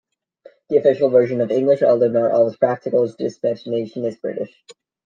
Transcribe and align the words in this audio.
The 0.69 0.77
official 0.77 1.11
version 1.11 1.41
of 1.41 1.51
English, 1.51 1.83
although 1.83 2.07
not 2.09 2.31
always 2.31 2.57
practical 2.57 3.03
in 3.03 3.09
its 3.09 3.17
dispensation, 3.37 4.03
is 4.03 4.17
British. 4.17 4.51